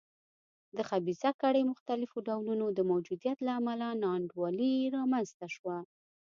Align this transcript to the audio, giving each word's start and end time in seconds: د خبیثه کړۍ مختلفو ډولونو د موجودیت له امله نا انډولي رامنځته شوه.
د 0.75 0.77
خبیثه 0.89 1.29
کړۍ 1.41 1.63
مختلفو 1.71 2.17
ډولونو 2.27 2.65
د 2.77 2.79
موجودیت 2.91 3.37
له 3.47 3.51
امله 3.59 3.87
نا 4.01 4.09
انډولي 4.17 4.73
رامنځته 4.97 5.47
شوه. 5.55 5.77